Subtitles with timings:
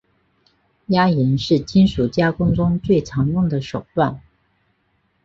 [0.87, 4.19] 压延是金属加工中最常用的手段。